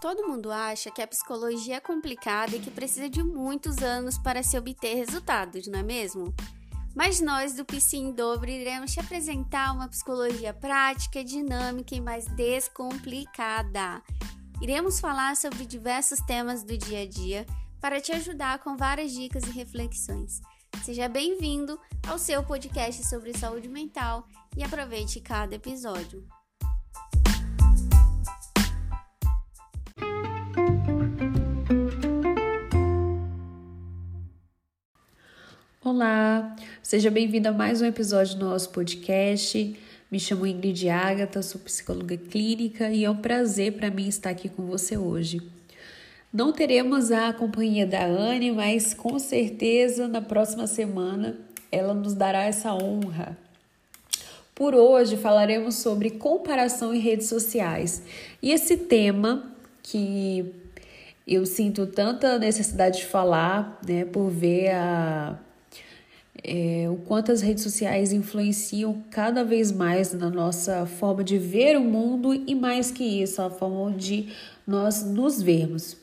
Todo 0.00 0.28
mundo 0.28 0.52
acha 0.52 0.90
que 0.90 1.00
a 1.00 1.06
psicologia 1.06 1.76
é 1.76 1.80
complicada 1.80 2.54
e 2.54 2.60
que 2.60 2.70
precisa 2.70 3.08
de 3.08 3.22
muitos 3.22 3.78
anos 3.78 4.18
para 4.18 4.42
se 4.42 4.56
obter 4.58 4.94
resultados, 4.94 5.66
não 5.66 5.78
é 5.78 5.82
mesmo? 5.82 6.34
Mas 6.94 7.20
nós 7.20 7.54
do 7.54 7.64
PC 7.64 7.96
em 7.96 8.12
Dobro 8.12 8.48
iremos 8.48 8.92
te 8.92 9.00
apresentar 9.00 9.72
uma 9.72 9.88
psicologia 9.88 10.52
prática, 10.52 11.24
dinâmica 11.24 11.94
e 11.94 12.00
mais 12.00 12.26
descomplicada. 12.26 14.02
Iremos 14.60 15.00
falar 15.00 15.36
sobre 15.36 15.66
diversos 15.66 16.20
temas 16.20 16.62
do 16.62 16.76
dia 16.76 17.02
a 17.02 17.06
dia 17.06 17.46
para 17.80 18.00
te 18.00 18.12
ajudar 18.12 18.58
com 18.60 18.76
várias 18.76 19.12
dicas 19.12 19.44
e 19.44 19.50
reflexões. 19.50 20.40
Seja 20.82 21.08
bem-vindo 21.08 21.78
ao 22.06 22.18
seu 22.18 22.42
podcast 22.42 23.04
sobre 23.04 23.36
saúde 23.36 23.68
mental 23.68 24.26
e 24.56 24.62
aproveite 24.62 25.20
cada 25.20 25.54
episódio. 25.54 26.26
Olá, 35.96 36.54
seja 36.82 37.10
bem-vindo 37.10 37.48
a 37.48 37.52
mais 37.52 37.80
um 37.80 37.86
episódio 37.86 38.36
do 38.36 38.44
nosso 38.44 38.68
podcast. 38.68 39.74
Me 40.10 40.20
chamo 40.20 40.46
Ingrid 40.46 40.90
Agatha, 40.90 41.40
sou 41.40 41.58
psicóloga 41.58 42.18
clínica 42.18 42.90
e 42.90 43.06
é 43.06 43.10
um 43.10 43.16
prazer 43.16 43.72
para 43.72 43.90
mim 43.90 44.06
estar 44.06 44.28
aqui 44.28 44.46
com 44.50 44.66
você 44.66 44.98
hoje. 44.98 45.40
Não 46.30 46.52
teremos 46.52 47.10
a 47.10 47.32
companhia 47.32 47.86
da 47.86 48.04
Anne, 48.04 48.52
mas 48.52 48.92
com 48.92 49.18
certeza 49.18 50.06
na 50.06 50.20
próxima 50.20 50.66
semana 50.66 51.38
ela 51.72 51.94
nos 51.94 52.12
dará 52.12 52.44
essa 52.44 52.74
honra. 52.74 53.34
Por 54.54 54.74
hoje 54.74 55.16
falaremos 55.16 55.76
sobre 55.76 56.10
comparação 56.10 56.92
em 56.92 56.98
redes 56.98 57.26
sociais 57.26 58.02
e 58.42 58.52
esse 58.52 58.76
tema 58.76 59.50
que 59.82 60.44
eu 61.26 61.46
sinto 61.46 61.86
tanta 61.86 62.38
necessidade 62.38 62.98
de 62.98 63.06
falar, 63.06 63.80
né, 63.88 64.04
por 64.04 64.28
ver 64.28 64.72
a 64.72 65.40
é, 66.42 66.86
o 66.90 66.96
quanto 66.96 67.32
as 67.32 67.40
redes 67.40 67.62
sociais 67.62 68.12
influenciam 68.12 69.02
cada 69.10 69.44
vez 69.44 69.72
mais 69.72 70.12
na 70.12 70.30
nossa 70.30 70.86
forma 70.86 71.24
de 71.24 71.38
ver 71.38 71.76
o 71.76 71.80
mundo 71.80 72.34
e 72.34 72.54
mais 72.54 72.90
que 72.90 73.04
isso, 73.22 73.40
a 73.40 73.50
forma 73.50 73.92
de 73.92 74.28
nós 74.66 75.04
nos 75.04 75.40
vermos. 75.40 75.96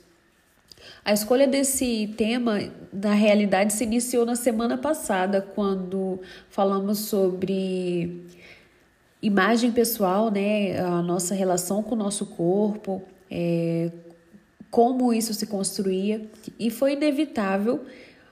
A 1.06 1.14
escolha 1.14 1.48
desse 1.48 2.14
tema, 2.18 2.60
na 2.92 3.14
realidade, 3.14 3.74
se 3.74 3.84
iniciou 3.84 4.26
na 4.26 4.36
semana 4.36 4.78
passada, 4.78 5.42
quando 5.42 6.20
falamos 6.50 7.00
sobre 7.00 8.22
imagem 9.22 9.72
pessoal, 9.72 10.32
né, 10.32 10.80
a 10.80 11.02
nossa 11.02 11.34
relação 11.34 11.84
com 11.84 11.96
o 11.96 11.98
nosso 11.98 12.26
corpo, 12.26 13.02
é, 13.30 13.92
como 14.72 15.14
isso 15.14 15.34
se 15.34 15.46
construía, 15.46 16.26
e 16.58 16.70
foi 16.70 16.94
inevitável 16.94 17.86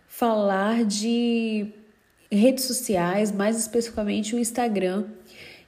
falar 0.07 0.83
de 0.83 1.73
redes 2.31 2.63
sociais, 2.65 3.31
mais 3.31 3.57
especificamente 3.57 4.35
o 4.35 4.39
Instagram, 4.39 5.05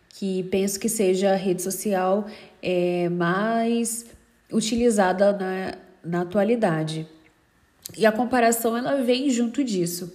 que 0.10 0.44
penso 0.44 0.80
que 0.80 0.88
seja 0.88 1.32
a 1.32 1.36
rede 1.36 1.62
social 1.62 2.28
é, 2.62 3.10
mais 3.10 4.06
utilizada 4.52 5.34
na, 5.34 5.78
na 6.04 6.22
atualidade. 6.22 7.08
E 7.98 8.06
a 8.06 8.12
comparação 8.12 8.78
ela 8.78 9.02
vem 9.04 9.30
junto 9.30 9.64
disso. 9.64 10.14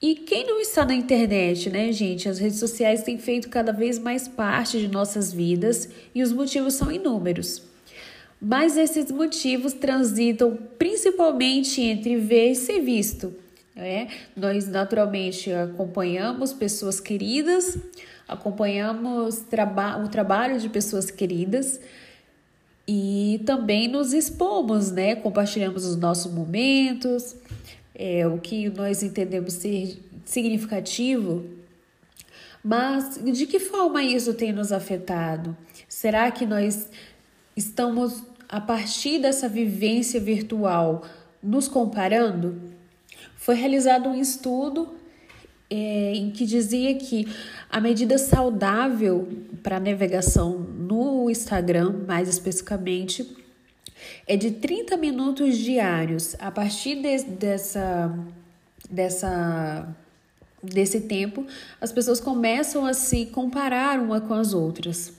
E 0.00 0.14
quem 0.14 0.46
não 0.46 0.60
está 0.60 0.84
na 0.84 0.94
internet, 0.94 1.70
né, 1.70 1.90
gente? 1.92 2.28
As 2.28 2.38
redes 2.38 2.58
sociais 2.58 3.02
têm 3.02 3.18
feito 3.18 3.48
cada 3.48 3.72
vez 3.72 3.98
mais 3.98 4.28
parte 4.28 4.78
de 4.78 4.88
nossas 4.88 5.32
vidas 5.32 5.88
e 6.14 6.22
os 6.22 6.32
motivos 6.32 6.74
são 6.74 6.90
inúmeros. 6.90 7.62
Mas 8.40 8.76
esses 8.76 9.10
motivos 9.10 9.72
transitam 9.72 10.56
principalmente 10.78 11.80
entre 11.80 12.16
ver 12.16 12.52
e 12.52 12.54
ser 12.54 12.80
visto. 12.80 13.34
É, 13.80 14.08
nós 14.34 14.66
naturalmente 14.66 15.52
acompanhamos 15.52 16.52
pessoas 16.52 16.98
queridas, 16.98 17.78
acompanhamos 18.26 19.36
traba 19.48 20.02
o 20.02 20.08
trabalho 20.08 20.58
de 20.58 20.68
pessoas 20.68 21.12
queridas 21.12 21.80
e 22.88 23.40
também 23.46 23.86
nos 23.86 24.12
expomos, 24.12 24.90
né? 24.90 25.14
Compartilhamos 25.14 25.86
os 25.86 25.94
nossos 25.94 26.32
momentos, 26.32 27.36
é, 27.94 28.26
o 28.26 28.38
que 28.38 28.68
nós 28.68 29.04
entendemos 29.04 29.52
ser 29.52 29.96
significativo. 30.24 31.44
Mas 32.64 33.20
de 33.22 33.46
que 33.46 33.60
forma 33.60 34.02
isso 34.02 34.34
tem 34.34 34.52
nos 34.52 34.72
afetado? 34.72 35.56
Será 35.88 36.28
que 36.32 36.44
nós 36.44 36.90
estamos, 37.56 38.24
a 38.48 38.60
partir 38.60 39.20
dessa 39.20 39.48
vivência 39.48 40.18
virtual, 40.18 41.04
nos 41.40 41.68
comparando? 41.68 42.76
Foi 43.38 43.54
realizado 43.54 44.08
um 44.08 44.14
estudo 44.20 44.94
é, 45.70 46.12
em 46.14 46.30
que 46.30 46.44
dizia 46.44 46.94
que 46.96 47.26
a 47.70 47.80
medida 47.80 48.18
saudável 48.18 49.28
para 49.62 49.78
navegação 49.78 50.58
no 50.58 51.30
Instagram, 51.30 52.04
mais 52.06 52.28
especificamente, 52.28 53.36
é 54.26 54.36
de 54.36 54.50
30 54.50 54.96
minutos 54.96 55.56
diários. 55.56 56.34
A 56.38 56.50
partir 56.50 56.96
de, 56.96 57.24
dessa, 57.24 58.12
dessa, 58.90 59.96
desse 60.62 61.02
tempo, 61.02 61.46
as 61.80 61.92
pessoas 61.92 62.20
começam 62.20 62.84
a 62.84 62.92
se 62.92 63.26
comparar 63.26 64.00
uma 64.00 64.20
com 64.20 64.34
as 64.34 64.52
outras. 64.52 65.17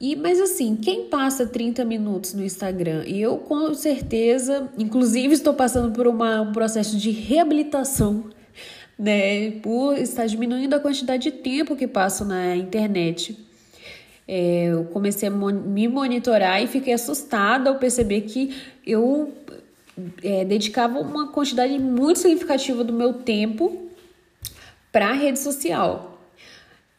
E, 0.00 0.16
mas 0.16 0.40
assim, 0.40 0.76
quem 0.76 1.04
passa 1.08 1.46
30 1.46 1.84
minutos 1.84 2.32
no 2.32 2.42
Instagram? 2.42 3.04
E 3.06 3.20
eu 3.20 3.36
com 3.36 3.74
certeza, 3.74 4.66
inclusive 4.78 5.34
estou 5.34 5.52
passando 5.52 5.92
por 5.92 6.06
uma, 6.06 6.40
um 6.40 6.52
processo 6.52 6.96
de 6.96 7.10
reabilitação, 7.10 8.24
né? 8.98 9.50
Por 9.62 9.98
estar 9.98 10.24
diminuindo 10.24 10.74
a 10.74 10.80
quantidade 10.80 11.24
de 11.24 11.32
tempo 11.32 11.76
que 11.76 11.86
passo 11.86 12.24
na 12.24 12.56
internet. 12.56 13.38
É, 14.26 14.68
eu 14.72 14.84
comecei 14.84 15.28
a 15.28 15.30
mon 15.30 15.52
me 15.52 15.86
monitorar 15.86 16.62
e 16.62 16.66
fiquei 16.66 16.94
assustada 16.94 17.68
ao 17.68 17.76
perceber 17.76 18.22
que 18.22 18.54
eu 18.86 19.34
é, 20.22 20.46
dedicava 20.46 20.98
uma 20.98 21.28
quantidade 21.28 21.78
muito 21.78 22.20
significativa 22.20 22.82
do 22.82 22.92
meu 22.92 23.12
tempo 23.12 23.90
para 24.90 25.10
a 25.10 25.12
rede 25.12 25.38
social. 25.38 26.09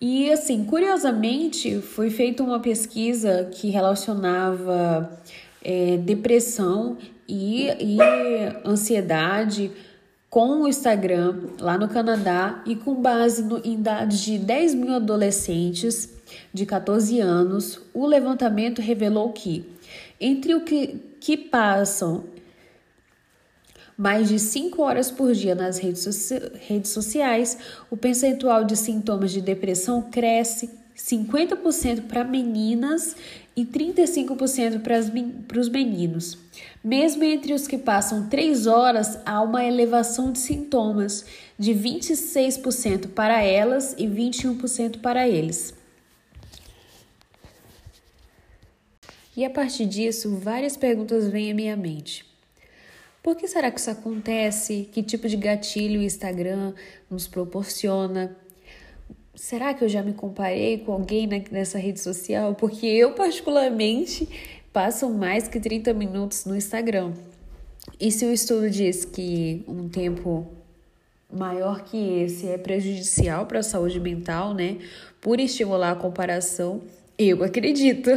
E 0.01 0.31
assim, 0.31 0.63
curiosamente, 0.63 1.79
foi 1.79 2.09
feita 2.09 2.41
uma 2.41 2.59
pesquisa 2.59 3.47
que 3.51 3.69
relacionava 3.69 5.21
é, 5.63 5.95
depressão 5.97 6.97
e, 7.27 7.67
e 7.67 7.97
ansiedade 8.65 9.71
com 10.27 10.61
o 10.61 10.67
Instagram 10.67 11.35
lá 11.59 11.77
no 11.77 11.87
Canadá 11.87 12.63
e 12.65 12.75
com 12.75 12.95
base 12.95 13.43
no, 13.43 13.61
em 13.63 13.79
dados 13.79 14.19
de 14.21 14.39
10 14.39 14.73
mil 14.73 14.95
adolescentes 14.95 16.09
de 16.51 16.65
14 16.65 17.19
anos, 17.19 17.79
o 17.93 18.07
levantamento 18.07 18.81
revelou 18.81 19.31
que 19.31 19.65
entre 20.19 20.55
o 20.55 20.61
que, 20.61 20.99
que 21.19 21.37
passam 21.37 22.23
mais 24.01 24.29
de 24.29 24.39
5 24.39 24.81
horas 24.81 25.11
por 25.11 25.31
dia 25.31 25.53
nas 25.53 25.77
redes, 25.77 26.31
redes 26.67 26.89
sociais, 26.89 27.55
o 27.87 27.95
percentual 27.95 28.63
de 28.63 28.75
sintomas 28.75 29.31
de 29.31 29.41
depressão 29.41 30.01
cresce 30.01 30.71
50% 30.97 32.07
para 32.07 32.23
meninas 32.23 33.15
e 33.55 33.63
35% 33.63 34.81
para 34.81 35.59
os 35.59 35.69
meninos. 35.69 36.35
Mesmo 36.83 37.23
entre 37.23 37.53
os 37.53 37.67
que 37.67 37.77
passam 37.77 38.27
3 38.27 38.65
horas, 38.65 39.19
há 39.23 39.39
uma 39.39 39.63
elevação 39.63 40.31
de 40.31 40.39
sintomas 40.39 41.23
de 41.59 41.71
26% 41.71 43.09
para 43.09 43.43
elas 43.43 43.93
e 43.99 44.07
21% 44.07 44.99
para 44.99 45.29
eles. 45.29 45.75
E 49.37 49.45
a 49.45 49.49
partir 49.51 49.85
disso, 49.85 50.37
várias 50.37 50.75
perguntas 50.75 51.27
vêm 51.27 51.51
à 51.51 51.53
minha 51.53 51.77
mente. 51.77 52.30
Por 53.21 53.35
que 53.35 53.47
será 53.47 53.69
que 53.69 53.79
isso 53.79 53.91
acontece? 53.91 54.89
Que 54.91 55.03
tipo 55.03 55.27
de 55.27 55.37
gatilho 55.37 55.99
o 55.99 56.03
Instagram 56.03 56.73
nos 57.09 57.27
proporciona? 57.27 58.35
Será 59.35 59.73
que 59.73 59.83
eu 59.83 59.89
já 59.89 60.01
me 60.01 60.13
comparei 60.13 60.79
com 60.79 60.91
alguém 60.91 61.27
nessa 61.51 61.77
rede 61.77 61.99
social? 61.99 62.55
Porque 62.55 62.85
eu, 62.85 63.13
particularmente, 63.13 64.27
passo 64.73 65.09
mais 65.09 65.47
que 65.47 65.59
30 65.59 65.93
minutos 65.93 66.45
no 66.45 66.55
Instagram. 66.55 67.13
E 67.99 68.11
se 68.11 68.25
o 68.25 68.33
estudo 68.33 68.69
diz 68.69 69.05
que 69.05 69.63
um 69.67 69.87
tempo 69.87 70.47
maior 71.31 71.83
que 71.83 72.23
esse 72.23 72.47
é 72.47 72.57
prejudicial 72.57 73.45
para 73.45 73.59
a 73.59 73.63
saúde 73.63 73.99
mental, 73.99 74.53
né? 74.53 74.77
Por 75.21 75.39
estimular 75.39 75.91
a 75.91 75.95
comparação, 75.95 76.81
eu 77.17 77.43
acredito. 77.43 78.09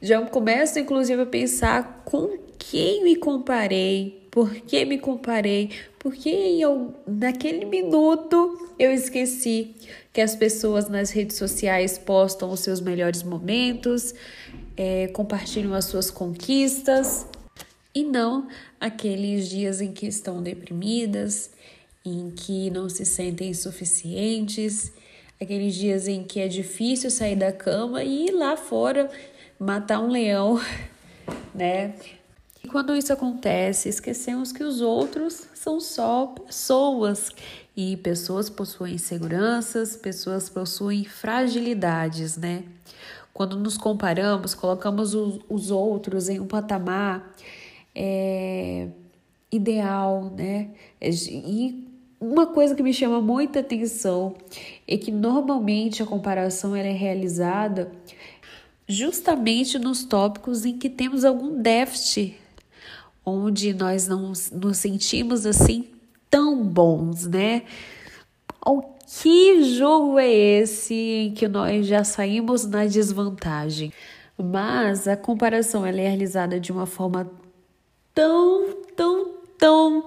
Já 0.00 0.24
começo, 0.26 0.78
inclusive, 0.78 1.22
a 1.22 1.26
pensar 1.26 2.02
com 2.04 2.38
quem 2.58 3.04
me 3.04 3.16
comparei, 3.16 4.19
por 4.30 4.54
que 4.54 4.84
me 4.84 4.98
comparei? 4.98 5.70
Porque 5.98 6.28
eu, 6.28 6.94
naquele 7.06 7.64
minuto 7.64 8.70
eu 8.78 8.92
esqueci 8.92 9.74
que 10.12 10.20
as 10.20 10.36
pessoas 10.36 10.88
nas 10.88 11.10
redes 11.10 11.36
sociais 11.36 11.98
postam 11.98 12.50
os 12.50 12.60
seus 12.60 12.80
melhores 12.80 13.22
momentos, 13.22 14.14
é, 14.76 15.08
compartilham 15.08 15.74
as 15.74 15.86
suas 15.86 16.10
conquistas 16.10 17.26
e 17.94 18.04
não 18.04 18.46
aqueles 18.80 19.48
dias 19.48 19.80
em 19.80 19.92
que 19.92 20.06
estão 20.06 20.42
deprimidas, 20.42 21.50
em 22.04 22.30
que 22.30 22.70
não 22.70 22.88
se 22.88 23.04
sentem 23.04 23.52
suficientes, 23.52 24.92
aqueles 25.40 25.74
dias 25.74 26.06
em 26.06 26.22
que 26.22 26.40
é 26.40 26.46
difícil 26.46 27.10
sair 27.10 27.36
da 27.36 27.52
cama 27.52 28.04
e 28.04 28.28
ir 28.28 28.30
lá 28.30 28.56
fora 28.56 29.10
matar 29.58 30.00
um 30.00 30.08
leão, 30.08 30.60
né? 31.54 31.94
E 32.62 32.68
quando 32.68 32.94
isso 32.94 33.12
acontece, 33.12 33.88
esquecemos 33.88 34.52
que 34.52 34.62
os 34.62 34.80
outros 34.80 35.46
são 35.54 35.80
só 35.80 36.26
pessoas 36.26 37.30
e 37.76 37.96
pessoas 37.96 38.50
possuem 38.50 38.94
inseguranças, 38.94 39.96
pessoas 39.96 40.48
possuem 40.48 41.04
fragilidades, 41.04 42.36
né? 42.36 42.64
Quando 43.32 43.56
nos 43.56 43.78
comparamos, 43.78 44.54
colocamos 44.54 45.14
os, 45.14 45.40
os 45.48 45.70
outros 45.70 46.28
em 46.28 46.38
um 46.40 46.46
patamar 46.46 47.34
é, 47.94 48.88
ideal, 49.50 50.30
né? 50.36 50.70
E 51.00 51.88
uma 52.20 52.46
coisa 52.46 52.74
que 52.74 52.82
me 52.82 52.92
chama 52.92 53.20
muita 53.20 53.60
atenção 53.60 54.34
é 54.86 54.98
que 54.98 55.10
normalmente 55.10 56.02
a 56.02 56.06
comparação 56.06 56.76
ela 56.76 56.88
é 56.88 56.92
realizada 56.92 57.90
justamente 58.86 59.78
nos 59.78 60.04
tópicos 60.04 60.66
em 60.66 60.76
que 60.76 60.90
temos 60.90 61.24
algum 61.24 61.62
déficit, 61.62 62.36
onde 63.24 63.72
nós 63.72 64.08
não 64.08 64.32
nos 64.52 64.76
sentimos 64.78 65.46
assim 65.46 65.86
tão 66.28 66.64
bons, 66.64 67.26
né? 67.26 67.62
O 68.64 68.82
que 69.22 69.62
jogo 69.76 70.18
é 70.18 70.30
esse 70.30 70.94
em 70.94 71.32
que 71.32 71.48
nós 71.48 71.86
já 71.86 72.04
saímos 72.04 72.64
na 72.64 72.86
desvantagem? 72.86 73.92
Mas 74.38 75.08
a 75.08 75.16
comparação 75.16 75.84
ela 75.84 76.00
é 76.00 76.08
realizada 76.08 76.60
de 76.60 76.70
uma 76.72 76.86
forma 76.86 77.30
tão, 78.14 78.76
tão, 78.96 79.34
tão 79.58 80.04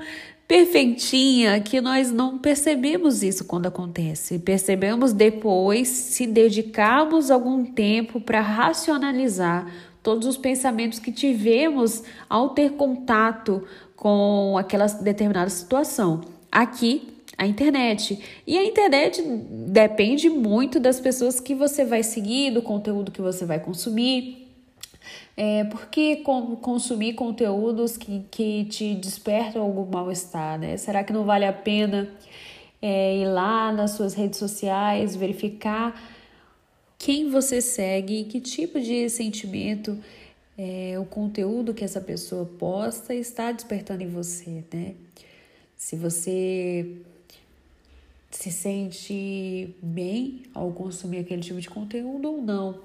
perfeitinha 0.48 1.60
que 1.60 1.82
nós 1.82 2.12
não 2.12 2.38
percebemos 2.38 3.24
isso 3.24 3.46
quando 3.46 3.68
acontece. 3.68 4.40
Percebemos 4.40 5.14
depois 5.14 5.88
se 5.88 6.26
dedicarmos 6.26 7.30
algum 7.30 7.66
tempo 7.66 8.22
para 8.22 8.42
racionalizar 8.42 9.68
todos 10.04 10.28
os 10.28 10.38
pensamentos 10.38 11.00
que 11.00 11.12
tivemos 11.12 12.04
ao 12.30 12.50
ter 12.50 12.74
contato 12.74 13.66
com 13.96 14.58
aquela 14.58 14.86
determinada 14.86 15.50
situação. 15.50 16.22
Aqui, 16.52 17.14
a 17.38 17.48
internet. 17.48 18.20
E 18.46 18.58
a 18.58 18.66
internet 18.66 19.24
depende 19.24 20.30
muito 20.30 20.80
das 20.80 21.00
pessoas 21.00 21.40
que 21.40 21.56
você 21.56 21.86
vai 21.86 22.04
seguir, 22.04 22.52
do 22.52 22.62
conteúdo 22.62 23.12
que 23.12 23.22
você 23.22 23.46
vai 23.46 23.60
consumir. 23.60 24.48
É, 25.36 25.64
por 25.64 25.88
que 25.88 26.18
consumir 26.62 27.14
conteúdos 27.14 27.98
que, 27.98 28.24
que 28.30 28.66
te 28.66 28.94
despertam 28.94 29.62
algum 29.64 29.86
mal-estar? 29.86 30.60
Né? 30.60 30.78
Será 30.78 31.04
que 31.04 31.12
não 31.12 31.24
vale 31.24 31.46
a 31.46 31.54
pena 31.54 32.08
é, 32.82 33.18
ir 33.18 33.26
lá 33.26 33.72
nas 33.72 33.92
suas 33.92 34.14
redes 34.14 34.38
sociais, 34.38 35.16
verificar 35.16 36.00
quem 37.04 37.30
você 37.30 37.60
segue, 37.60 38.24
que 38.24 38.40
tipo 38.40 38.80
de 38.80 39.10
sentimento 39.10 40.02
é, 40.58 40.98
o 40.98 41.04
conteúdo 41.04 41.74
que 41.74 41.84
essa 41.84 42.00
pessoa 42.00 42.46
posta 42.46 43.14
está 43.14 43.52
despertando 43.52 44.04
em 44.04 44.08
você, 44.08 44.64
né? 44.74 44.96
Se 45.76 45.98
você 45.98 46.96
se 48.32 48.50
sente 48.50 49.76
bem 49.82 50.44
ao 50.54 50.72
consumir 50.72 51.18
aquele 51.18 51.42
tipo 51.42 51.60
de 51.60 51.70
conteúdo 51.70 52.30
ou 52.30 52.42
não. 52.42 52.80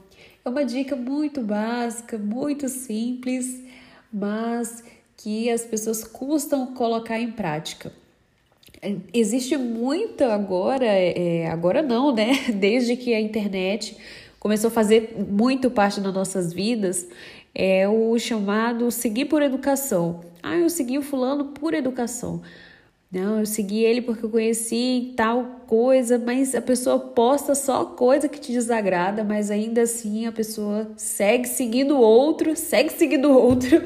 É 0.44 0.48
uma 0.48 0.64
dica 0.64 0.96
muito 0.96 1.40
básica, 1.40 2.18
muito 2.18 2.68
simples, 2.68 3.62
mas 4.12 4.82
que 5.16 5.48
as 5.48 5.64
pessoas 5.64 6.02
custam 6.02 6.74
colocar 6.74 7.20
em 7.20 7.30
prática. 7.30 7.92
Existe 9.12 9.56
muito 9.56 10.22
agora, 10.24 10.86
é, 10.86 11.48
agora 11.48 11.82
não, 11.82 12.14
né? 12.14 12.50
Desde 12.54 12.96
que 12.96 13.12
a 13.12 13.20
internet 13.20 13.96
começou 14.38 14.68
a 14.68 14.70
fazer 14.70 15.16
muito 15.28 15.70
parte 15.70 16.00
das 16.00 16.14
nossas 16.14 16.52
vidas, 16.52 17.08
é 17.54 17.88
o 17.88 18.16
chamado 18.18 18.90
seguir 18.90 19.24
por 19.24 19.42
educação. 19.42 20.20
Ah, 20.42 20.56
eu 20.56 20.70
segui 20.70 20.96
o 20.96 21.02
fulano 21.02 21.46
por 21.46 21.74
educação. 21.74 22.40
Não, 23.10 23.40
eu 23.40 23.46
segui 23.46 23.84
ele 23.84 24.02
porque 24.02 24.24
eu 24.24 24.30
conheci 24.30 25.14
tal 25.16 25.62
coisa, 25.66 26.18
mas 26.18 26.54
a 26.54 26.60
pessoa 26.60 26.98
posta 26.98 27.54
só 27.54 27.84
coisa 27.86 28.28
que 28.28 28.38
te 28.38 28.52
desagrada, 28.52 29.24
mas 29.24 29.50
ainda 29.50 29.82
assim 29.82 30.26
a 30.26 30.32
pessoa 30.32 30.92
segue 30.94 31.48
seguindo 31.48 31.98
outro, 31.98 32.54
segue 32.56 32.92
seguindo 32.92 33.30
outro 33.30 33.82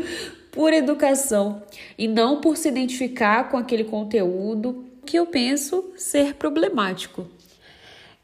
por 0.52 0.72
educação 0.72 1.62
e 1.98 2.06
não 2.06 2.40
por 2.40 2.56
se 2.56 2.68
identificar 2.68 3.50
com 3.50 3.56
aquele 3.56 3.82
conteúdo 3.82 4.84
que 5.04 5.18
eu 5.18 5.26
penso 5.26 5.92
ser 5.96 6.34
problemático. 6.34 7.26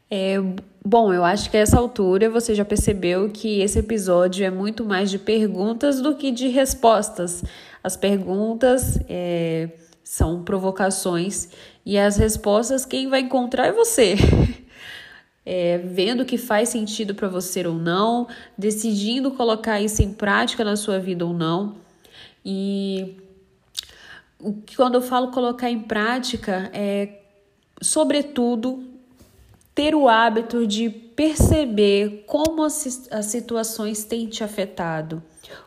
É, 0.09 0.37
bom, 0.83 1.13
eu 1.13 1.25
acho 1.25 1.51
que 1.51 1.57
a 1.57 1.59
essa 1.59 1.77
altura 1.77 2.29
você 2.29 2.55
já 2.55 2.63
percebeu 2.63 3.29
que 3.29 3.59
esse 3.59 3.79
episódio 3.79 4.45
é 4.45 4.49
muito 4.49 4.85
mais 4.85 5.11
de 5.11 5.19
perguntas 5.19 6.01
do 6.01 6.15
que 6.15 6.31
de 6.31 6.47
respostas. 6.47 7.43
As 7.83 7.97
perguntas. 7.97 8.97
É, 9.09 9.69
são 10.09 10.41
provocações 10.41 11.49
e 11.85 11.95
as 11.95 12.17
respostas 12.17 12.83
quem 12.83 13.07
vai 13.07 13.19
encontrar 13.19 13.67
é 13.67 13.71
você. 13.71 14.15
É, 15.51 15.79
vendo 15.79 16.25
que 16.25 16.37
faz 16.37 16.69
sentido 16.69 17.15
para 17.15 17.27
você 17.27 17.65
ou 17.65 17.73
não, 17.73 18.27
decidindo 18.55 19.31
colocar 19.31 19.81
isso 19.81 20.03
em 20.03 20.13
prática 20.13 20.63
na 20.63 20.75
sua 20.75 20.99
vida 20.99 21.25
ou 21.25 21.33
não. 21.33 21.77
E 22.51 23.15
quando 24.75 24.95
eu 24.95 25.01
falo 25.03 25.29
colocar 25.29 25.69
em 25.69 25.79
prática, 25.79 26.71
é 26.73 27.19
sobretudo 27.79 28.83
ter 29.75 29.93
o 29.93 30.09
hábito 30.09 30.65
de 30.65 30.89
perceber 30.89 32.23
como 32.25 32.63
as, 32.63 33.07
as 33.11 33.27
situações 33.27 34.03
têm 34.03 34.25
te 34.25 34.43
afetado, 34.43 35.21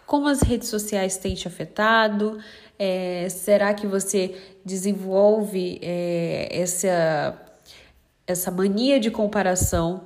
como 0.04 0.26
as 0.26 0.42
redes 0.42 0.68
sociais 0.68 1.16
têm 1.16 1.36
te 1.36 1.46
afetado, 1.46 2.40
é, 2.76 3.28
será 3.28 3.72
que 3.74 3.86
você 3.86 4.34
desenvolve 4.64 5.78
é, 5.80 6.48
essa, 6.50 7.40
essa 8.26 8.50
mania 8.50 8.98
de 8.98 9.08
comparação, 9.08 10.02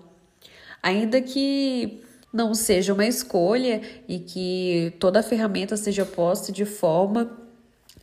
ainda 0.82 1.22
que 1.22 2.05
não 2.36 2.54
seja 2.54 2.92
uma 2.92 3.06
escolha 3.06 3.80
e 4.06 4.18
que 4.18 4.92
toda 5.00 5.20
a 5.20 5.22
ferramenta 5.22 5.74
seja 5.74 6.04
posta 6.04 6.52
de 6.52 6.66
forma 6.66 7.30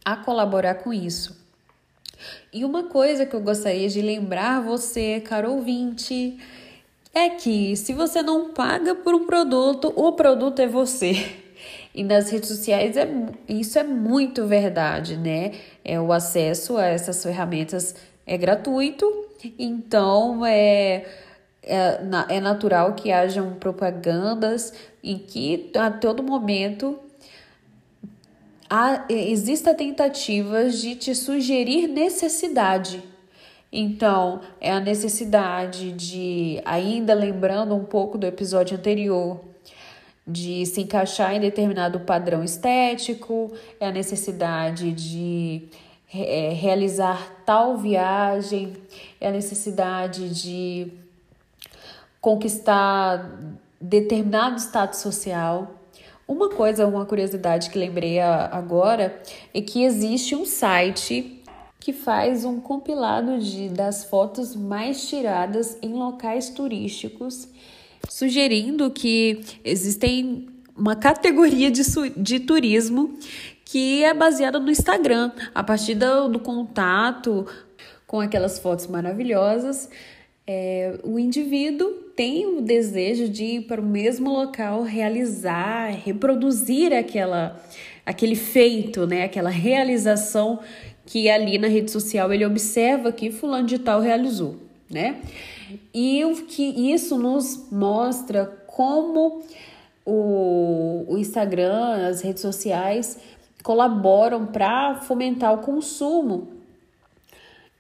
a 0.04 0.16
colaborar 0.16 0.76
com 0.76 0.92
isso. 0.92 1.38
E 2.52 2.66
uma 2.66 2.86
coisa 2.86 3.28
que 3.28 3.36
eu 3.36 3.42
gostaria 3.42 3.88
de 3.88 4.02
lembrar 4.02 4.62
você, 4.62 5.22
caro 5.22 5.52
ouvinte, 5.52 6.40
é 7.14 7.30
que 7.30 7.76
se 7.78 7.94
você 7.94 8.24
não 8.24 8.52
paga 8.52 8.96
por 8.96 9.14
um 9.14 9.28
produto, 9.28 9.94
o 9.96 10.12
produto 10.14 10.60
é 10.60 10.68
você. 10.68 11.14
E 11.94 12.04
nas 12.04 12.32
redes 12.32 12.50
sociais 12.50 12.98
é, 12.98 13.08
isso 13.48 13.78
é 13.78 13.84
muito 13.84 14.48
verdade, 14.48 15.16
né? 15.16 15.52
É, 15.86 16.02
o 16.02 16.12
acesso 16.12 16.76
a 16.76 16.88
essas 16.88 17.22
ferramentas 17.22 17.96
é 18.26 18.36
gratuito, 18.36 19.06
então 19.60 20.44
é, 20.44 21.06
é, 21.66 22.00
é 22.30 22.40
natural 22.40 22.94
que 22.94 23.12
hajam 23.12 23.54
propagandas 23.54 24.74
em 25.04 25.18
que 25.18 25.72
a 25.76 25.90
todo 25.90 26.22
momento 26.22 27.00
há, 28.70 29.06
exista 29.10 29.74
tentativas 29.74 30.82
de 30.82 30.96
te 30.96 31.14
sugerir 31.14 31.88
necessidade. 31.88 33.04
Então, 33.72 34.42
é 34.62 34.72
a 34.72 34.80
necessidade 34.80 35.92
de, 35.94 36.62
ainda 36.64 37.14
lembrando 37.14 37.74
um 37.76 37.84
pouco 37.84 38.18
do 38.18 38.28
episódio 38.28 38.78
anterior, 38.78 39.40
de 40.26 40.66
se 40.66 40.82
encaixar 40.82 41.36
em 41.36 41.40
determinado 41.40 42.00
padrão 42.02 42.44
estético, 42.44 43.52
é 43.80 43.88
a 43.88 43.92
necessidade 43.92 44.92
de 44.92 45.68
é, 46.14 46.50
realizar 46.54 47.42
tal 47.46 47.78
viagem, 47.78 48.74
é 49.20 49.30
a 49.30 49.32
necessidade 49.32 50.30
de 50.30 51.03
conquistar 52.24 53.38
determinado 53.82 54.58
status 54.58 55.00
social. 55.00 55.76
Uma 56.26 56.48
coisa, 56.48 56.88
uma 56.88 57.06
curiosidade 57.06 57.70
que 57.70 57.78
lembrei 57.78 58.18
agora 58.22 59.22
é 59.54 59.60
que 59.60 59.84
existe 59.84 60.34
um 60.34 60.46
site 60.46 61.44
que 61.82 61.92
faz 61.92 62.46
um 62.46 62.62
compilado 62.62 63.40
de, 63.40 63.68
das 63.68 64.06
fotos 64.06 64.56
mais 64.56 65.06
tiradas 65.10 65.78
em 65.82 65.92
locais 65.92 66.50
turísticos 66.50 67.50
sugerindo 68.10 68.90
que 68.90 69.42
existem 69.62 70.48
uma 70.78 70.96
categoria 70.96 71.70
de, 71.70 71.84
de 72.16 72.40
turismo 72.40 73.18
que 73.66 74.02
é 74.02 74.14
baseada 74.14 74.62
no 74.62 74.72
Instagram, 74.72 75.30
a 75.54 75.62
partir 75.62 75.96
do, 75.96 76.30
do 76.30 76.40
contato 76.40 77.46
com 78.08 78.22
aquelas 78.22 78.60
fotos 78.60 78.88
maravilhosas. 78.88 79.90
É, 80.48 81.00
o 81.04 81.20
indivíduo 81.20 82.03
tem 82.16 82.46
o 82.46 82.62
desejo 82.62 83.28
de 83.28 83.44
ir 83.44 83.62
para 83.62 83.82
o 83.82 83.86
mesmo 83.86 84.32
local 84.32 84.84
realizar, 84.84 85.90
reproduzir 85.92 86.94
aquela 86.94 87.60
aquele 88.06 88.36
feito, 88.36 89.08
né, 89.08 89.24
aquela 89.24 89.50
realização 89.50 90.60
que 91.06 91.30
ali 91.30 91.58
na 91.58 91.68
rede 91.68 91.90
social 91.90 92.32
ele 92.34 92.46
observa 92.46 93.12
que 93.12 93.32
fulano 93.32 93.66
de 93.66 93.80
tal 93.80 94.02
realizou, 94.02 94.58
né? 94.90 95.22
E 95.94 96.24
o 96.26 96.36
que 96.46 96.92
isso 96.92 97.18
nos 97.18 97.70
mostra 97.72 98.46
como 98.68 99.42
o, 100.06 101.06
o 101.08 101.18
Instagram, 101.18 102.08
as 102.10 102.22
redes 102.22 102.42
sociais 102.42 103.18
colaboram 103.64 104.46
para 104.46 104.96
fomentar 104.96 105.54
o 105.54 105.60
consumo. 105.60 106.50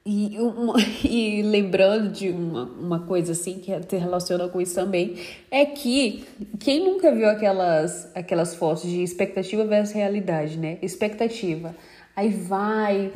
E, 0.05 0.37
uma, 0.37 0.75
e 1.03 1.41
lembrando 1.41 2.09
de 2.09 2.29
uma, 2.29 2.63
uma 2.63 2.99
coisa 3.01 3.31
assim 3.31 3.59
que 3.59 3.71
se 3.87 3.97
relaciona 3.97 4.47
com 4.49 4.59
isso 4.59 4.75
também, 4.75 5.15
é 5.49 5.65
que 5.65 6.25
quem 6.59 6.83
nunca 6.83 7.11
viu 7.11 7.29
aquelas, 7.29 8.11
aquelas 8.13 8.55
fotos 8.55 8.83
de 8.83 9.01
expectativa 9.01 9.63
versus 9.65 9.95
realidade, 9.95 10.57
né? 10.57 10.77
Expectativa. 10.81 11.75
Aí 12.15 12.29
vai 12.29 13.11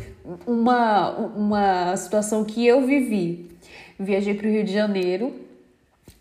uma, 0.45 1.11
uma 1.11 1.95
situação 1.97 2.43
que 2.43 2.65
eu 2.65 2.85
vivi. 2.85 3.51
Viajei 3.99 4.33
para 4.33 4.47
o 4.47 4.51
Rio 4.51 4.63
de 4.63 4.73
Janeiro 4.73 5.33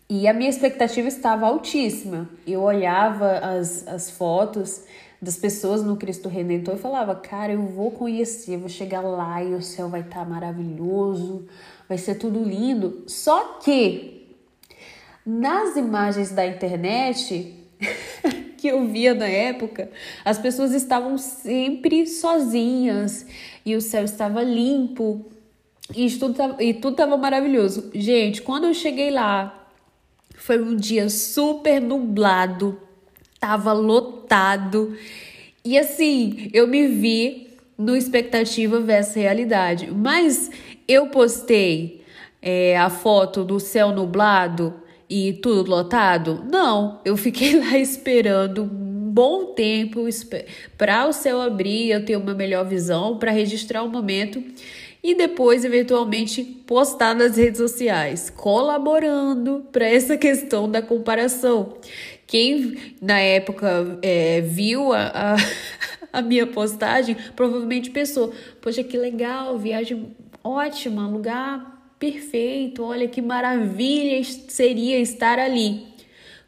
e 0.09 0.27
a 0.27 0.33
minha 0.33 0.49
expectativa 0.49 1.07
estava 1.07 1.47
altíssima. 1.47 2.29
Eu 2.45 2.61
olhava 2.61 3.39
as, 3.39 3.87
as 3.87 4.09
fotos 4.09 4.83
das 5.21 5.35
pessoas 5.35 5.83
no 5.83 5.97
Cristo 5.97 6.29
Redentor 6.29 6.75
e 6.75 6.79
falava, 6.79 7.15
cara, 7.15 7.53
eu 7.53 7.63
vou 7.63 7.91
conhecer, 7.91 8.57
vou 8.57 8.69
chegar 8.69 9.01
lá 9.01 9.43
e 9.43 9.53
o 9.53 9.61
céu 9.61 9.89
vai 9.89 10.01
estar 10.01 10.19
tá 10.19 10.25
maravilhoso, 10.25 11.47
vai 11.89 11.97
ser 11.97 12.15
tudo 12.15 12.43
lindo. 12.43 13.03
Só 13.07 13.59
que 13.63 14.35
nas 15.25 15.75
imagens 15.75 16.31
da 16.31 16.45
internet 16.45 17.53
que 18.57 18.67
eu 18.67 18.87
via 18.87 19.13
na 19.13 19.27
época, 19.27 19.89
as 20.23 20.37
pessoas 20.37 20.73
estavam 20.73 21.17
sempre 21.17 22.05
sozinhas 22.05 23.25
e 23.65 23.75
o 23.75 23.81
céu 23.81 24.03
estava 24.03 24.43
limpo 24.43 25.25
e 25.95 26.09
tudo 26.11 26.33
tava, 26.33 26.63
e 26.63 26.73
tudo 26.73 26.91
estava 26.91 27.17
maravilhoso. 27.17 27.89
Gente, 27.93 28.41
quando 28.41 28.65
eu 28.65 28.73
cheguei 28.73 29.09
lá, 29.09 29.67
foi 30.35 30.61
um 30.61 30.75
dia 30.75 31.09
super 31.09 31.81
nublado, 31.81 32.79
tava 33.39 33.73
lotado. 33.73 34.95
E 35.63 35.77
assim, 35.77 36.49
eu 36.53 36.67
me 36.67 36.87
vi 36.87 37.47
no 37.77 37.95
expectativa 37.95 38.79
versus 38.79 39.15
realidade. 39.15 39.89
Mas 39.91 40.49
eu 40.87 41.07
postei 41.07 42.01
é, 42.41 42.77
a 42.77 42.89
foto 42.89 43.43
do 43.43 43.59
céu 43.59 43.91
nublado 43.91 44.73
e 45.09 45.33
tudo 45.33 45.69
lotado? 45.69 46.43
Não, 46.49 46.99
eu 47.05 47.15
fiquei 47.15 47.59
lá 47.59 47.77
esperando 47.79 48.63
um 48.63 49.11
bom 49.11 49.53
tempo 49.53 50.05
para 50.77 51.07
o 51.07 51.13
céu 51.13 51.41
abrir, 51.41 51.89
eu 51.89 52.05
ter 52.05 52.15
uma 52.15 52.33
melhor 52.33 52.65
visão, 52.65 53.17
para 53.17 53.31
registrar 53.31 53.83
o 53.83 53.89
momento 53.89 54.43
e 55.03 55.15
depois, 55.15 55.63
eventualmente, 55.63 56.43
postar 56.43 57.15
nas 57.15 57.37
redes 57.37 57.59
sociais, 57.59 58.29
colaborando 58.29 59.65
para 59.71 59.87
essa 59.87 60.17
questão 60.17 60.69
da 60.69 60.81
comparação. 60.81 61.75
Quem 62.27 62.75
na 63.01 63.19
época 63.19 63.97
é, 64.01 64.41
viu 64.41 64.91
a, 64.91 65.07
a, 65.07 65.35
a, 66.19 66.21
minha 66.21 66.45
postagem 66.45 67.15
provavelmente 67.33 67.89
pensou: 67.89 68.33
Poxa, 68.61 68.83
que 68.83 68.97
legal, 68.97 69.57
viagem 69.57 70.13
ótima, 70.43 71.07
lugar 71.07 71.75
perfeito, 71.97 72.83
olha 72.83 73.07
que 73.07 73.21
maravilha 73.21 74.21
seria 74.49 74.99
estar 74.99 75.39
ali. 75.39 75.87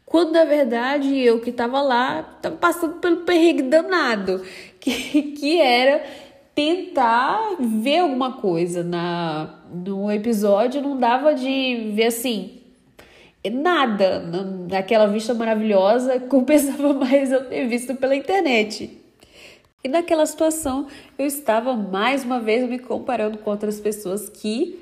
Quando 0.04 0.32
na 0.32 0.44
verdade 0.44 1.18
eu 1.18 1.40
que 1.40 1.50
estava 1.50 1.80
lá 1.80 2.34
estava 2.36 2.56
passando 2.56 2.94
pelo 3.00 3.18
perrengue 3.18 3.62
danado, 3.62 4.44
que, 4.78 5.22
que 5.32 5.60
era 5.60 6.04
tentar 6.54 7.56
ver 7.58 8.00
alguma 8.00 8.34
coisa. 8.34 8.84
Na, 8.84 9.60
no 9.72 10.12
episódio 10.12 10.82
não 10.82 10.98
dava 10.98 11.34
de 11.34 11.92
ver 11.94 12.06
assim 12.06 12.59
nada 13.48 14.20
naquela 14.68 15.06
vista 15.06 15.32
maravilhosa, 15.32 16.20
compensava 16.28 16.92
mais 16.92 17.32
eu 17.32 17.48
ter 17.48 17.66
visto 17.66 17.94
pela 17.94 18.14
internet. 18.14 18.98
E 19.82 19.88
naquela 19.88 20.26
situação 20.26 20.88
eu 21.18 21.24
estava 21.24 21.74
mais 21.74 22.22
uma 22.22 22.38
vez 22.38 22.68
me 22.68 22.78
comparando 22.78 23.38
com 23.38 23.50
outras 23.50 23.80
pessoas 23.80 24.28
que 24.28 24.78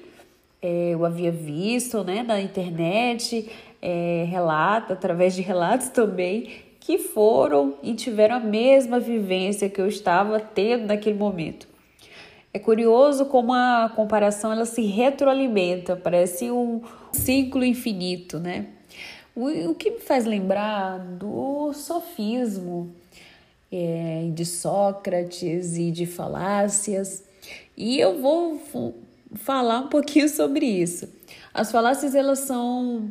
é, 0.60 0.90
eu 0.94 1.04
havia 1.04 1.30
visto 1.30 2.02
né, 2.02 2.24
na 2.24 2.40
internet, 2.40 3.48
é, 3.80 4.26
relato, 4.28 4.92
através 4.92 5.36
de 5.36 5.42
relatos 5.42 5.88
também, 5.90 6.50
que 6.80 6.98
foram 6.98 7.74
e 7.82 7.94
tiveram 7.94 8.36
a 8.36 8.40
mesma 8.40 8.98
vivência 8.98 9.68
que 9.68 9.80
eu 9.80 9.86
estava 9.86 10.40
tendo 10.40 10.86
naquele 10.86 11.16
momento. 11.16 11.67
É 12.52 12.58
curioso 12.58 13.26
como 13.26 13.52
a 13.52 13.92
comparação 13.94 14.50
ela 14.50 14.64
se 14.64 14.82
retroalimenta, 14.82 15.94
parece 15.96 16.50
um 16.50 16.80
ciclo 17.12 17.64
infinito, 17.64 18.38
né? 18.38 18.66
O, 19.36 19.74
que 19.74 19.90
me 19.92 20.00
faz 20.00 20.24
lembrar 20.24 20.98
do 20.98 21.72
sofismo 21.72 22.92
é, 23.70 24.28
de 24.34 24.44
Sócrates 24.44 25.76
e 25.76 25.92
de 25.92 26.06
falácias. 26.06 27.22
E 27.76 28.00
eu 28.00 28.20
vou 28.20 28.60
falar 29.34 29.80
um 29.80 29.88
pouquinho 29.88 30.28
sobre 30.28 30.66
isso. 30.66 31.08
As 31.54 31.70
falácias 31.70 32.14
elas 32.14 32.40
são 32.40 33.10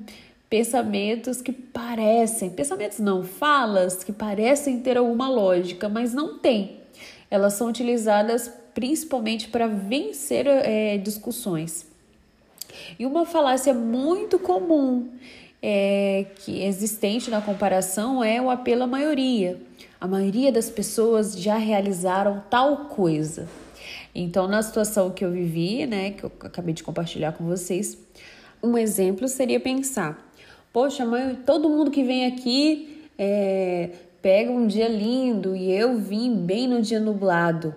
pensamentos 0.49 1.41
que 1.41 1.51
parecem, 1.51 2.49
pensamentos 2.49 2.99
não, 2.99 3.23
falas 3.23 4.03
que 4.03 4.11
parecem 4.11 4.79
ter 4.79 4.97
alguma 4.97 5.29
lógica, 5.29 5.87
mas 5.87 6.13
não 6.13 6.37
tem. 6.39 6.81
Elas 7.29 7.53
são 7.53 7.67
utilizadas 7.67 8.51
principalmente 8.77 9.47
para 9.47 9.65
vencer 9.65 10.45
é, 10.45 10.99
discussões. 10.99 11.87
E 12.99 13.07
uma 13.07 13.25
falácia 13.25 13.73
muito 13.73 14.37
comum 14.37 15.09
é, 15.59 16.27
que 16.35 16.61
existente 16.61 17.31
na 17.31 17.41
comparação 17.41 18.23
é 18.23 18.39
o 18.39 18.51
apelo 18.51 18.83
à 18.83 18.87
maioria. 18.87 19.59
A 19.99 20.07
maioria 20.07 20.51
das 20.51 20.69
pessoas 20.69 21.35
já 21.35 21.57
realizaram 21.57 22.43
tal 22.51 22.85
coisa. 22.85 23.49
Então, 24.13 24.47
na 24.47 24.61
situação 24.61 25.09
que 25.09 25.25
eu 25.25 25.31
vivi, 25.31 25.87
né, 25.87 26.11
que 26.11 26.23
eu 26.23 26.31
acabei 26.41 26.75
de 26.75 26.83
compartilhar 26.83 27.31
com 27.31 27.45
vocês, 27.45 27.97
um 28.61 28.77
exemplo 28.77 29.27
seria 29.27 29.59
pensar: 29.59 30.31
poxa, 30.71 31.03
mãe, 31.03 31.33
todo 31.33 31.67
mundo 31.67 31.89
que 31.89 32.03
vem 32.03 32.27
aqui 32.27 33.09
é, 33.17 33.89
pega 34.21 34.51
um 34.51 34.67
dia 34.67 34.87
lindo 34.87 35.55
e 35.55 35.71
eu 35.71 35.97
vim 35.97 36.35
bem 36.35 36.67
no 36.67 36.79
dia 36.79 36.99
nublado. 36.99 37.75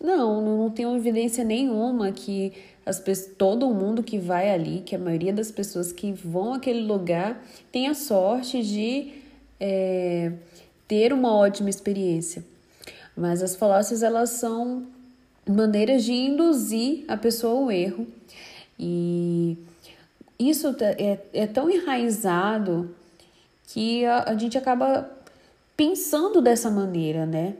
Não, 0.00 0.40
não 0.42 0.70
tenho 0.70 0.94
evidência 0.94 1.42
nenhuma 1.42 2.12
que 2.12 2.52
as 2.84 3.00
pessoas, 3.00 3.34
todo 3.36 3.68
mundo 3.72 4.02
que 4.02 4.18
vai 4.18 4.50
ali, 4.50 4.82
que 4.84 4.94
a 4.94 4.98
maioria 4.98 5.32
das 5.32 5.50
pessoas 5.50 5.92
que 5.92 6.12
vão 6.12 6.54
àquele 6.54 6.82
lugar 6.82 7.42
tenha 7.72 7.94
sorte 7.94 8.62
de 8.62 9.14
é, 9.58 10.32
ter 10.86 11.12
uma 11.12 11.34
ótima 11.34 11.70
experiência. 11.70 12.44
Mas 13.16 13.42
as 13.42 13.56
falácias 13.56 14.02
elas 14.02 14.30
são 14.30 14.86
maneiras 15.48 16.04
de 16.04 16.12
induzir 16.12 17.04
a 17.08 17.16
pessoa 17.16 17.60
ao 17.60 17.70
erro 17.70 18.06
e 18.78 19.56
isso 20.38 20.74
é, 20.80 21.18
é 21.32 21.46
tão 21.46 21.70
enraizado 21.70 22.94
que 23.68 24.04
a, 24.04 24.24
a 24.24 24.36
gente 24.36 24.58
acaba 24.58 25.10
pensando 25.76 26.40
dessa 26.40 26.70
maneira, 26.70 27.24
né? 27.24 27.54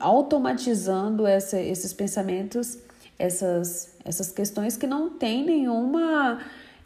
Automatizando 0.00 1.26
essa, 1.26 1.60
esses 1.60 1.92
pensamentos, 1.92 2.78
essas, 3.18 3.94
essas 4.04 4.30
questões 4.30 4.76
que 4.76 4.86
não 4.86 5.10
têm 5.10 5.44
nenhuma 5.44 6.40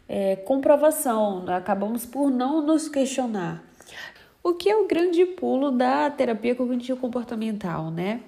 é, 0.07 0.35
comprovação, 0.35 1.45
acabamos 1.47 2.05
por 2.05 2.29
não 2.29 2.61
nos 2.61 2.87
questionar. 2.87 3.63
O 4.43 4.53
que 4.53 4.69
é 4.69 4.75
o 4.75 4.87
grande 4.87 5.25
pulo 5.25 5.71
da 5.71 6.09
terapia 6.09 6.55
cognitivo 6.55 6.99
comportamental, 6.99 7.91
né? 7.91 8.21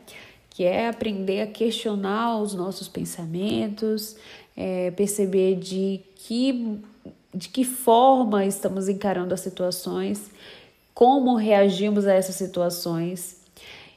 Que 0.50 0.64
é 0.64 0.88
aprender 0.88 1.42
a 1.42 1.48
questionar 1.48 2.40
os 2.40 2.54
nossos 2.54 2.88
pensamentos, 2.88 4.16
é, 4.56 4.92
perceber 4.92 5.56
de 5.56 6.02
que, 6.16 6.80
de 7.34 7.50
que 7.50 7.64
forma 7.64 8.46
estamos 8.46 8.88
encarando 8.88 9.34
as 9.34 9.40
situações, 9.40 10.30
como 10.94 11.36
reagimos 11.36 12.06
a 12.06 12.14
essas 12.14 12.36
situações 12.36 13.43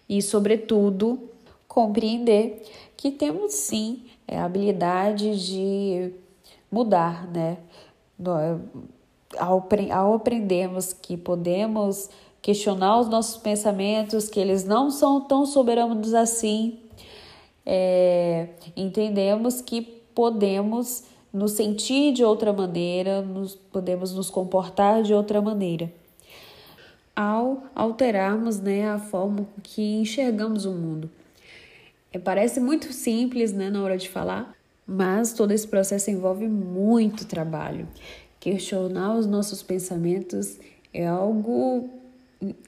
e, 0.09 0.23
sobretudo, 0.23 1.19
compreender 1.67 2.63
que 2.97 3.11
temos 3.11 3.55
sim 3.55 4.05
a 4.27 4.45
habilidade 4.45 5.47
de 5.47 6.13
mudar, 6.71 7.27
né? 7.29 7.59
Ao, 9.39 9.69
ao 9.93 10.15
aprendermos 10.15 10.93
que 10.93 11.17
podemos 11.17 12.09
questionar 12.41 13.01
os 13.01 13.09
nossos 13.09 13.37
pensamentos, 13.37 14.29
que 14.29 14.41
eles 14.41 14.65
não 14.65 14.91
são 14.91 15.21
tão 15.21 15.45
soberanos 15.45 16.15
assim, 16.15 16.79
é, 17.65 18.51
entendemos 18.77 19.61
que 19.61 19.83
podemos 20.15 21.05
nos 21.33 21.53
sentir 21.53 22.13
de 22.13 22.25
outra 22.25 22.53
maneira, 22.53 23.21
nos, 23.21 23.55
podemos 23.55 24.15
nos 24.15 24.31
comportar 24.31 25.03
de 25.03 25.13
outra 25.13 25.43
maneira. 25.43 25.93
Ao 27.17 27.65
alterarmos 27.75 28.61
né, 28.61 28.89
a 28.89 28.99
forma 28.99 29.49
que 29.63 29.83
enxergamos 29.83 30.67
o 30.67 30.73
mundo. 30.73 31.11
É, 32.13 32.19
parece 32.19 32.61
muito 32.61 32.93
simples 32.93 33.53
né, 33.53 33.71
na 33.71 33.83
hora 33.83 33.97
de 33.97 34.09
falar, 34.09 34.55
mas 34.87 35.33
todo 35.33 35.51
esse 35.51 35.67
processo 35.67 36.11
envolve 36.11 36.47
muito 36.47 37.27
trabalho. 37.27 37.89
Questionar 38.39 39.17
os 39.17 39.27
nossos 39.27 39.63
pensamentos 39.63 40.59
é 40.93 41.07
algo 41.07 41.89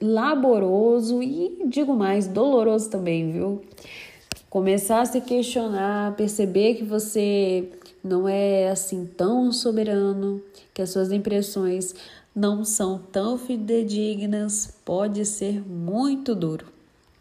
laboroso 0.01 1.21
e, 1.21 1.63
digo 1.67 1.95
mais, 1.95 2.27
doloroso 2.27 2.89
também, 2.89 3.31
viu? 3.31 3.61
Começar 4.49 5.01
a 5.01 5.05
se 5.05 5.21
questionar, 5.21 6.15
perceber 6.15 6.75
que 6.75 6.83
você 6.83 7.69
não 8.03 8.27
é 8.27 8.69
assim 8.69 9.05
tão 9.05 9.51
soberano, 9.51 10.41
que 10.73 10.81
as 10.81 10.89
suas 10.89 11.11
impressões 11.11 11.93
não 12.39 12.63
são 12.63 12.97
tão 12.97 13.37
fidedignas, 13.37 14.73
pode 14.85 15.25
ser 15.25 15.61
muito 15.67 16.33
duro. 16.33 16.67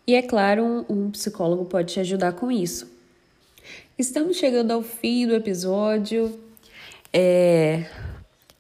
E 0.07 0.15
é 0.15 0.23
claro, 0.23 0.87
um, 0.89 1.11
psicólogo 1.11 1.65
pode 1.65 1.95
te 1.95 2.01
ajudar 2.01 2.35
com 2.35 2.53
isso. 2.53 2.89
Estamos 3.99 4.37
chegando 4.37 4.71
ao 4.71 4.81
fim 4.81 5.27
do 5.27 5.35
episódio. 5.35 6.39
É, 7.13 7.85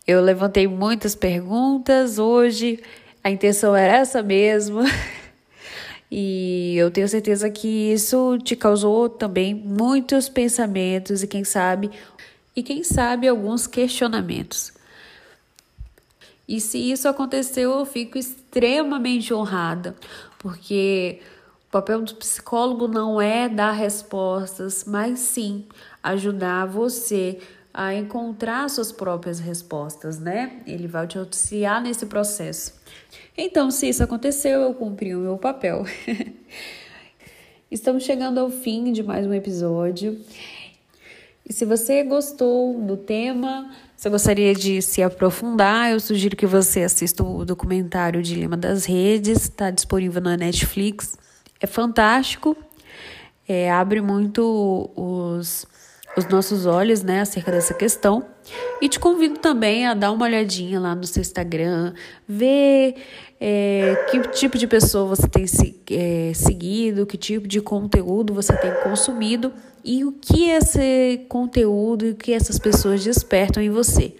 eu 0.04 0.20
levantei 0.20 0.66
muitas 0.66 1.14
perguntas 1.14 2.18
hoje, 2.18 2.82
a 3.22 3.30
intenção 3.30 3.76
era 3.76 3.98
essa 3.98 4.22
mesmo. 4.22 4.80
E 6.10 6.74
eu 6.78 6.90
tenho 6.90 7.06
certeza 7.06 7.50
que 7.50 7.92
isso 7.92 8.38
te 8.38 8.56
causou 8.56 9.10
também 9.10 9.54
muitos 9.54 10.26
pensamentos 10.26 11.22
e 11.22 11.26
quem 11.26 11.44
sabe 11.44 11.90
e 12.56 12.62
quem 12.62 12.82
sabe 12.82 13.28
alguns 13.28 13.66
questionamentos. 13.66 14.72
E 16.48 16.62
se 16.62 16.78
isso 16.78 17.06
aconteceu, 17.06 17.72
eu 17.72 17.84
fico 17.84 18.16
extremamente 18.16 19.34
honrada, 19.34 19.94
porque 20.38 21.20
o 21.68 21.70
papel 21.70 22.00
do 22.00 22.14
psicólogo 22.14 22.88
não 22.88 23.20
é 23.20 23.50
dar 23.50 23.72
respostas, 23.72 24.84
mas 24.86 25.18
sim 25.18 25.66
ajudar 26.02 26.64
você 26.64 27.38
a 27.74 27.94
encontrar 27.94 28.70
suas 28.70 28.90
próprias 28.90 29.38
respostas, 29.38 30.18
né? 30.18 30.62
Ele 30.66 30.88
vai 30.88 31.06
te 31.06 31.18
auxiliar 31.18 31.82
nesse 31.82 32.06
processo. 32.06 32.72
Então, 33.36 33.70
se 33.70 33.86
isso 33.86 34.02
aconteceu, 34.02 34.62
eu 34.62 34.72
cumpri 34.72 35.14
o 35.14 35.20
meu 35.20 35.36
papel. 35.36 35.84
Estamos 37.70 38.04
chegando 38.04 38.40
ao 38.40 38.48
fim 38.48 38.90
de 38.90 39.02
mais 39.02 39.26
um 39.26 39.34
episódio. 39.34 40.18
E 41.48 41.52
se 41.52 41.64
você 41.64 42.02
gostou 42.04 42.78
do 42.80 42.96
tema, 42.96 43.70
se 43.96 44.08
gostaria 44.10 44.54
de 44.54 44.82
se 44.82 45.02
aprofundar, 45.02 45.90
eu 45.90 45.98
sugiro 45.98 46.36
que 46.36 46.46
você 46.46 46.82
assista 46.82 47.24
o 47.24 47.44
documentário 47.44 48.22
Dilema 48.22 48.56
das 48.56 48.84
Redes, 48.84 49.44
está 49.44 49.70
disponível 49.70 50.20
na 50.20 50.36
Netflix. 50.36 51.16
É 51.58 51.66
fantástico, 51.66 52.56
é, 53.48 53.70
abre 53.70 54.00
muito 54.02 54.90
os 54.94 55.66
os 56.18 56.26
nossos 56.26 56.66
olhos, 56.66 57.02
né, 57.02 57.20
acerca 57.20 57.52
dessa 57.52 57.72
questão. 57.72 58.24
E 58.80 58.88
te 58.88 58.98
convido 58.98 59.38
também 59.38 59.86
a 59.86 59.94
dar 59.94 60.10
uma 60.10 60.24
olhadinha 60.24 60.80
lá 60.80 60.94
no 60.94 61.04
seu 61.04 61.20
Instagram, 61.20 61.92
ver 62.26 62.96
é, 63.40 64.06
que 64.10 64.20
tipo 64.28 64.58
de 64.58 64.66
pessoa 64.66 65.04
você 65.16 65.28
tem 65.28 65.44
é, 65.90 66.32
seguido, 66.34 67.06
que 67.06 67.16
tipo 67.16 67.46
de 67.46 67.60
conteúdo 67.60 68.34
você 68.34 68.56
tem 68.56 68.72
consumido 68.82 69.52
e 69.84 70.04
o 70.04 70.12
que 70.12 70.50
esse 70.50 71.24
conteúdo 71.28 72.04
e 72.04 72.10
o 72.10 72.16
que 72.16 72.32
essas 72.32 72.58
pessoas 72.58 73.04
despertam 73.04 73.62
em 73.62 73.70
você. 73.70 74.14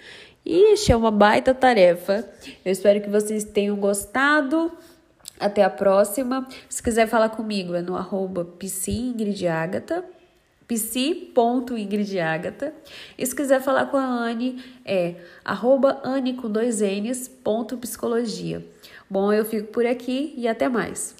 Ixi, 0.46 0.92
é 0.92 0.96
uma 0.96 1.10
baita 1.10 1.52
tarefa. 1.52 2.24
Eu 2.64 2.72
espero 2.72 3.00
que 3.02 3.10
vocês 3.10 3.44
tenham 3.44 3.76
gostado. 3.76 4.72
Até 5.38 5.62
a 5.62 5.70
próxima. 5.70 6.48
Se 6.68 6.82
quiser 6.82 7.06
falar 7.06 7.28
comigo, 7.28 7.72
é 7.74 7.82
no 7.82 7.94
arroba 7.94 8.44
psi.ingridiagata. 8.44 10.04
E 13.16 13.24
se 13.26 13.36
quiser 13.36 13.60
falar 13.60 13.86
com 13.86 13.96
a 13.96 14.04
Anne, 14.04 14.60
é 14.84 15.14
arroba 15.44 16.00
Anne 16.02 16.34
com 16.34 16.50
dois 16.50 16.80
N's, 16.80 17.28
ponto 17.28 17.76
psicologia. 17.76 18.66
Bom, 19.10 19.32
eu 19.32 19.44
fico 19.44 19.68
por 19.68 19.86
aqui 19.86 20.34
e 20.36 20.46
até 20.46 20.68
mais. 20.68 21.14